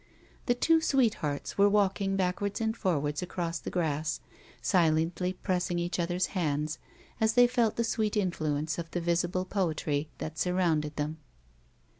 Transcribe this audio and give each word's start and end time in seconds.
The 0.47 0.55
two 0.55 0.81
sweethearts 0.81 1.59
were 1.59 1.69
walking 1.69 2.15
back 2.15 2.41
wards 2.41 2.59
and 2.59 2.75
forwards 2.75 3.21
across 3.21 3.59
the 3.59 3.69
grass, 3.69 4.19
silently 4.59 5.33
pressing 5.33 5.77
each 5.77 5.99
other's 5.99 6.25
hands, 6.33 6.79
as 7.19 7.33
they 7.33 7.45
felt 7.45 7.75
the 7.75 7.83
sweet 7.83 8.17
influence 8.17 8.79
of 8.79 8.89
the 8.89 8.99
visible 8.99 9.45
poetry 9.45 10.09
that 10.17 10.39
surrounded 10.39 10.95
them. 10.95 11.19